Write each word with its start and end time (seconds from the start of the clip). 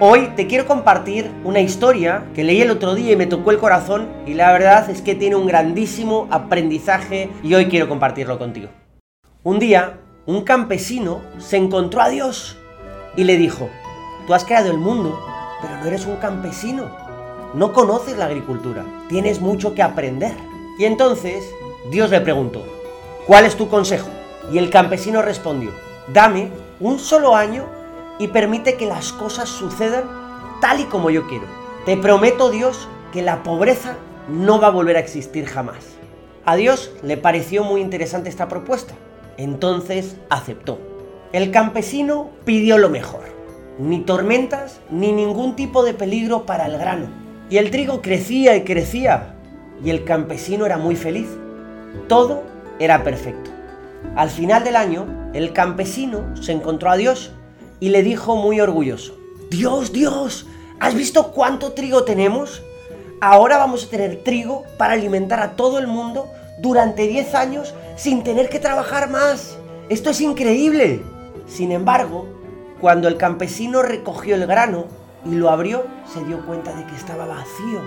Hoy 0.00 0.28
te 0.36 0.46
quiero 0.46 0.64
compartir 0.64 1.28
una 1.42 1.58
historia 1.58 2.28
que 2.32 2.44
leí 2.44 2.62
el 2.62 2.70
otro 2.70 2.94
día 2.94 3.14
y 3.14 3.16
me 3.16 3.26
tocó 3.26 3.50
el 3.50 3.58
corazón 3.58 4.08
y 4.26 4.34
la 4.34 4.52
verdad 4.52 4.88
es 4.88 5.02
que 5.02 5.16
tiene 5.16 5.34
un 5.34 5.48
grandísimo 5.48 6.28
aprendizaje 6.30 7.30
y 7.42 7.52
hoy 7.54 7.66
quiero 7.66 7.88
compartirlo 7.88 8.38
contigo. 8.38 8.68
Un 9.42 9.58
día, 9.58 9.98
un 10.24 10.44
campesino 10.44 11.20
se 11.38 11.56
encontró 11.56 12.00
a 12.00 12.10
Dios 12.10 12.56
y 13.16 13.24
le 13.24 13.36
dijo, 13.38 13.70
tú 14.28 14.34
has 14.34 14.44
creado 14.44 14.70
el 14.70 14.78
mundo, 14.78 15.18
pero 15.60 15.76
no 15.78 15.86
eres 15.86 16.06
un 16.06 16.14
campesino, 16.18 16.88
no 17.54 17.72
conoces 17.72 18.16
la 18.16 18.26
agricultura, 18.26 18.84
tienes 19.08 19.40
mucho 19.40 19.74
que 19.74 19.82
aprender. 19.82 20.36
Y 20.78 20.84
entonces 20.84 21.44
Dios 21.90 22.10
le 22.10 22.20
preguntó, 22.20 22.64
¿cuál 23.26 23.46
es 23.46 23.56
tu 23.56 23.68
consejo? 23.68 24.10
Y 24.52 24.58
el 24.58 24.70
campesino 24.70 25.22
respondió, 25.22 25.72
dame 26.12 26.52
un 26.78 27.00
solo 27.00 27.34
año 27.34 27.77
y 28.18 28.28
permite 28.28 28.76
que 28.76 28.86
las 28.86 29.12
cosas 29.12 29.48
sucedan 29.48 30.04
tal 30.60 30.80
y 30.80 30.84
como 30.84 31.10
yo 31.10 31.26
quiero. 31.26 31.46
Te 31.84 31.96
prometo, 31.96 32.50
Dios, 32.50 32.88
que 33.12 33.22
la 33.22 33.42
pobreza 33.42 33.96
no 34.28 34.60
va 34.60 34.68
a 34.68 34.72
volver 34.72 34.96
a 34.96 35.00
existir 35.00 35.46
jamás. 35.46 35.98
A 36.44 36.56
Dios 36.56 36.92
le 37.02 37.16
pareció 37.16 37.64
muy 37.64 37.80
interesante 37.80 38.28
esta 38.28 38.48
propuesta, 38.48 38.94
entonces 39.36 40.16
aceptó. 40.30 40.78
El 41.32 41.50
campesino 41.50 42.30
pidió 42.44 42.78
lo 42.78 42.88
mejor, 42.88 43.22
ni 43.78 44.00
tormentas 44.00 44.80
ni 44.90 45.12
ningún 45.12 45.56
tipo 45.56 45.84
de 45.84 45.94
peligro 45.94 46.46
para 46.46 46.66
el 46.66 46.78
grano. 46.78 47.06
Y 47.50 47.58
el 47.58 47.70
trigo 47.70 48.02
crecía 48.02 48.56
y 48.56 48.64
crecía, 48.64 49.34
y 49.84 49.90
el 49.90 50.04
campesino 50.04 50.66
era 50.66 50.78
muy 50.78 50.96
feliz. 50.96 51.28
Todo 52.08 52.42
era 52.78 53.04
perfecto. 53.04 53.50
Al 54.16 54.30
final 54.30 54.64
del 54.64 54.76
año, 54.76 55.30
el 55.34 55.52
campesino 55.52 56.34
se 56.36 56.52
encontró 56.52 56.90
a 56.90 56.96
Dios 56.96 57.32
y 57.80 57.90
le 57.90 58.02
dijo 58.02 58.36
muy 58.36 58.60
orgulloso, 58.60 59.14
Dios, 59.50 59.92
Dios, 59.92 60.46
¿has 60.80 60.94
visto 60.94 61.32
cuánto 61.32 61.72
trigo 61.72 62.04
tenemos? 62.04 62.62
Ahora 63.20 63.58
vamos 63.58 63.84
a 63.84 63.90
tener 63.90 64.22
trigo 64.22 64.64
para 64.76 64.92
alimentar 64.92 65.40
a 65.40 65.56
todo 65.56 65.78
el 65.78 65.86
mundo 65.86 66.28
durante 66.60 67.06
10 67.06 67.34
años 67.34 67.74
sin 67.96 68.22
tener 68.22 68.48
que 68.48 68.60
trabajar 68.60 69.10
más. 69.10 69.56
Esto 69.88 70.10
es 70.10 70.20
increíble. 70.20 71.02
Sin 71.46 71.72
embargo, 71.72 72.26
cuando 72.80 73.08
el 73.08 73.16
campesino 73.16 73.82
recogió 73.82 74.34
el 74.34 74.46
grano 74.46 74.86
y 75.24 75.34
lo 75.34 75.50
abrió, 75.50 75.84
se 76.12 76.22
dio 76.24 76.44
cuenta 76.46 76.74
de 76.74 76.84
que 76.86 76.94
estaba 76.94 77.26
vacío. 77.26 77.80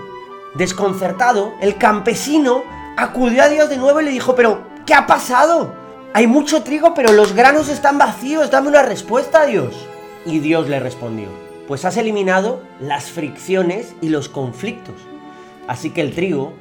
Desconcertado, 0.54 1.52
el 1.60 1.78
campesino 1.78 2.62
acudió 2.96 3.42
a 3.42 3.48
Dios 3.48 3.70
de 3.70 3.78
nuevo 3.78 4.00
y 4.00 4.04
le 4.04 4.10
dijo, 4.10 4.34
pero, 4.34 4.62
¿qué 4.84 4.94
ha 4.94 5.06
pasado? 5.06 5.72
Hay 6.14 6.26
mucho 6.26 6.62
trigo, 6.62 6.92
pero 6.92 7.12
los 7.12 7.32
granos 7.32 7.70
están 7.70 7.96
vacíos. 7.96 8.50
Dame 8.50 8.68
una 8.68 8.82
respuesta, 8.82 9.46
Dios. 9.46 9.74
Y 10.26 10.40
Dios 10.40 10.68
le 10.68 10.78
respondió, 10.78 11.28
pues 11.66 11.86
has 11.86 11.96
eliminado 11.96 12.62
las 12.80 13.04
fricciones 13.04 13.94
y 14.02 14.10
los 14.10 14.28
conflictos. 14.28 14.96
Así 15.66 15.88
que 15.88 16.02
el 16.02 16.14
trigo 16.14 16.52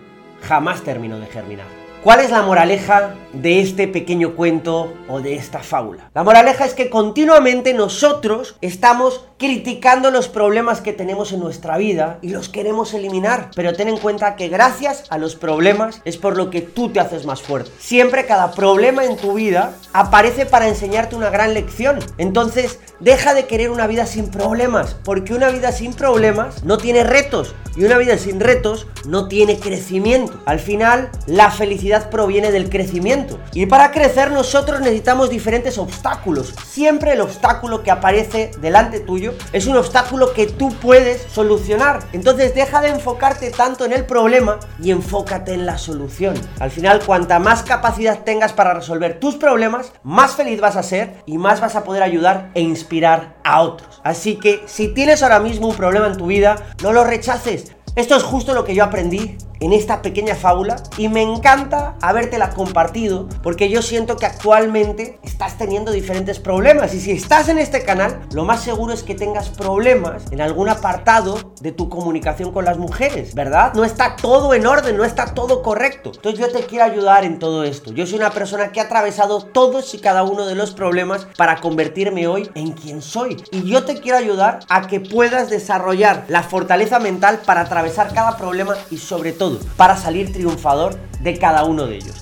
jamás 0.42 0.84
terminó 0.84 1.20
de 1.20 1.28
germinar. 1.28 1.68
¿Cuál 2.02 2.22
es 2.22 2.32
la 2.32 2.44
moraleja 2.44 3.16
de 3.34 3.60
este 3.60 3.90
pequeño 3.90 4.36
cuento 4.36 4.94
o 5.10 5.20
de 5.20 5.36
esta 5.36 5.60
fábula? 5.60 6.10
La 6.16 6.24
moraleja 6.24 6.64
es 6.64 6.74
que 6.74 6.90
continuamente 6.90 7.74
nosotros 7.74 8.56
estamos 8.62 9.26
criticando 9.42 10.12
los 10.12 10.28
problemas 10.28 10.82
que 10.82 10.94
tenemos 10.94 11.32
en 11.32 11.40
nuestra 11.40 11.76
vida 11.80 12.20
y 12.22 12.30
los 12.30 12.48
queremos 12.48 12.94
eliminar. 12.94 13.50
Pero 13.56 13.74
ten 13.74 13.90
en 13.90 13.98
cuenta 13.98 14.36
que 14.36 14.50
gracias 14.50 15.06
a 15.10 15.18
los 15.18 15.36
problemas 15.36 16.00
es 16.06 16.18
por 16.18 16.38
lo 16.38 16.52
que 16.52 16.62
tú 16.62 16.90
te 16.90 17.00
haces 17.00 17.26
más 17.26 17.42
fuerte. 17.42 17.72
Siempre 17.80 18.28
cada 18.28 18.52
problema 18.52 19.04
en 19.04 19.18
tu 19.18 19.34
vida 19.34 19.74
aparece 19.94 20.46
para 20.46 20.68
enseñarte 20.68 21.16
una 21.16 21.32
gran 21.32 21.56
lección. 21.56 21.98
Entonces, 22.20 22.78
deja 23.00 23.34
de 23.34 23.48
querer 23.48 23.72
una 23.72 23.88
vida 23.88 24.06
sin 24.06 24.30
problemas, 24.30 24.96
porque 25.04 25.34
una 25.34 25.50
vida 25.50 25.72
sin 25.72 25.96
problemas 25.96 26.64
no 26.64 26.78
tiene 26.78 27.04
retos 27.04 27.56
y 27.76 27.84
una 27.84 27.98
vida 27.98 28.20
sin 28.20 28.40
retos 28.40 28.86
no 29.08 29.28
tiene 29.28 29.58
crecimiento. 29.58 30.40
Al 30.46 30.60
final, 30.60 31.10
la 31.26 31.50
felicidad 31.50 32.12
proviene 32.12 32.52
del 32.52 32.70
crecimiento. 32.70 33.40
Y 33.54 33.66
para 33.66 33.92
crecer 33.92 34.30
nosotros 34.30 34.82
necesitamos 34.82 35.32
diferentes 35.32 35.80
obstáculos. 35.80 36.54
Siempre 36.70 37.14
el 37.14 37.22
obstáculo 37.22 37.82
que 37.82 37.90
aparece 37.90 38.52
delante 38.62 39.00
tuyo 39.00 39.31
es 39.54 39.68
un 39.68 39.78
obstáculo 39.78 40.34
que 40.34 40.48
tú 40.48 40.74
puedes 40.74 41.22
solucionar. 41.32 42.00
Entonces 42.14 42.56
deja 42.56 42.82
de 42.82 42.90
enfocarte 42.90 43.52
tanto 43.52 43.86
en 43.86 43.94
el 43.94 44.06
problema 44.06 44.60
y 44.82 44.92
enfócate 44.92 45.54
en 45.54 45.66
la 45.66 45.78
solución. 45.78 46.36
Al 46.60 46.72
final, 46.72 47.02
cuanta 47.06 47.40
más 47.40 47.64
capacidad 47.64 48.24
tengas 48.24 48.54
para 48.54 48.74
resolver 48.74 49.20
tus 49.20 49.36
problemas, 49.36 49.92
más 50.04 50.36
feliz 50.36 50.60
vas 50.62 50.76
a 50.76 50.84
ser 50.84 51.16
y 51.26 51.38
más 51.38 51.62
vas 51.62 51.76
a 51.76 51.84
poder 51.84 52.04
ayudar 52.04 52.52
e 52.54 52.62
inspirar 52.62 53.36
a 53.44 53.62
otros. 53.62 54.02
Así 54.04 54.36
que 54.36 54.64
si 54.66 54.90
tienes 54.90 55.24
ahora 55.24 55.40
mismo 55.40 55.68
un 55.68 55.76
problema 55.76 56.08
en 56.08 56.18
tu 56.18 56.28
vida, 56.28 56.56
no 56.82 56.94
lo 56.94 57.04
rechaces 57.04 57.74
esto 57.96 58.16
es 58.16 58.24
justo 58.24 58.54
lo 58.54 58.64
que 58.64 58.74
yo 58.74 58.86
aprendí 58.86 59.38
en 59.62 59.74
esta 59.74 60.02
pequeña 60.02 60.36
fábula 60.36 60.84
y 60.98 61.08
me 61.08 61.22
encanta 61.22 61.96
habértela 62.02 62.50
compartido 62.50 63.30
porque 63.42 63.70
yo 63.70 63.82
siento 63.82 64.18
que 64.18 64.26
actualmente 64.26 65.20
estás 65.24 65.58
teniendo 65.58 65.92
diferentes 65.92 66.40
problemas 66.40 66.94
y 66.94 67.00
si 67.00 67.12
estás 67.12 67.48
en 67.48 67.58
este 67.58 67.84
canal 67.84 68.20
lo 68.34 68.44
más 68.44 68.62
seguro 68.62 68.94
es 68.94 69.04
que 69.04 69.16
tengas 69.16 69.50
problemas 69.50 70.24
en 70.32 70.42
algún 70.42 70.68
apartado 70.68 71.54
de 71.62 71.72
tu 71.72 71.90
comunicación 71.90 72.52
con 72.52 72.66
las 72.66 72.78
mujeres, 72.78 73.36
¿verdad? 73.36 73.74
No 73.76 73.86
está 73.86 74.16
todo 74.16 74.54
en 74.54 74.66
orden, 74.66 74.98
no 74.98 75.06
está 75.06 75.34
todo 75.34 75.62
correcto. 75.62 76.12
Entonces 76.16 76.40
yo 76.40 76.52
te 76.52 76.66
quiero 76.66 76.86
ayudar 76.86 77.24
en 77.24 77.38
todo 77.38 77.64
esto. 77.64 77.92
Yo 77.94 78.08
soy 78.08 78.18
una 78.18 78.32
persona 78.32 78.72
que 78.72 78.80
ha 78.80 78.84
atravesado 78.84 79.44
todos 79.44 79.94
y 79.94 80.00
cada 80.00 80.24
uno 80.24 80.46
de 80.48 80.56
los 80.56 80.72
problemas 80.72 81.28
para 81.38 81.62
convertirme 81.62 82.28
hoy 82.28 82.50
en 82.56 82.72
quien 82.72 83.02
soy 83.02 83.38
y 83.52 83.64
yo 83.64 83.86
te 83.86 84.00
quiero 84.00 84.18
ayudar 84.18 84.60
a 84.70 84.88
que 84.88 85.00
puedas 85.00 85.50
desarrollar 85.50 86.26
la 86.28 86.44
fortaleza 86.44 87.00
mental 87.00 87.42
para 87.46 87.62
atravesar 87.62 88.14
cada 88.14 88.38
problema 88.38 88.76
y 88.90 88.98
sobre 88.98 89.34
todo 89.34 89.51
para 89.78 89.98
salir 89.98 90.34
triunfador 90.34 90.98
de 91.22 91.38
cada 91.38 91.64
uno 91.64 91.86
de 91.86 91.96
ellos. 91.96 92.16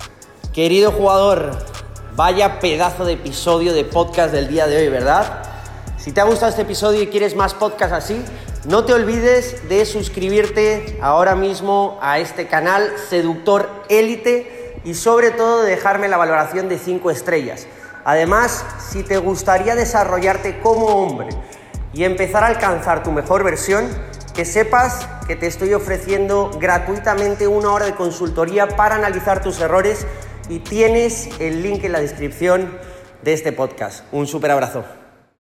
Querido 0.53 0.91
jugador, 0.91 1.51
vaya 2.15 2.59
pedazo 2.59 3.05
de 3.05 3.13
episodio 3.13 3.73
de 3.73 3.85
podcast 3.85 4.33
del 4.33 4.47
día 4.47 4.67
de 4.67 4.77
hoy, 4.77 4.89
¿verdad? 4.89 5.43
Si 5.97 6.11
te 6.11 6.21
ha 6.21 6.25
gustado 6.25 6.49
este 6.49 6.63
episodio 6.63 7.01
y 7.01 7.07
quieres 7.07 7.35
más 7.35 7.53
podcast 7.53 7.93
así, 7.93 8.23
no 8.65 8.83
te 8.83 8.93
olvides 8.93 9.69
de 9.69 9.85
suscribirte 9.85 10.97
ahora 11.01 11.35
mismo 11.35 11.97
a 12.01 12.19
este 12.19 12.47
canal 12.47 12.91
Seductor 13.09 13.69
Élite 13.89 14.81
y 14.83 14.95
sobre 14.95 15.31
todo 15.31 15.63
de 15.63 15.71
dejarme 15.71 16.07
la 16.07 16.17
valoración 16.17 16.67
de 16.67 16.77
5 16.77 17.11
estrellas. 17.11 17.67
Además, 18.05 18.65
si 18.89 19.03
te 19.03 19.17
gustaría 19.17 19.75
desarrollarte 19.75 20.59
como 20.61 20.87
hombre 20.87 21.29
y 21.93 22.03
empezar 22.03 22.43
a 22.43 22.47
alcanzar 22.47 23.03
tu 23.03 23.11
mejor 23.11 23.43
versión, 23.43 23.87
que 24.39 24.45
sepas 24.45 25.05
que 25.27 25.35
te 25.35 25.47
estoy 25.47 25.73
ofreciendo 25.73 26.49
gratuitamente 26.61 27.45
una 27.45 27.73
hora 27.73 27.87
de 27.87 27.93
consultoría 27.93 28.69
para 28.69 28.95
analizar 28.95 29.43
tus 29.43 29.59
errores 29.59 30.07
y 30.47 30.59
tienes 30.59 31.27
el 31.41 31.61
link 31.61 31.83
en 31.83 31.91
la 31.91 31.99
descripción 31.99 32.77
de 33.21 33.33
este 33.33 33.51
podcast. 33.51 34.05
Un 34.13 34.27
súper 34.27 34.51
abrazo. 34.51 34.98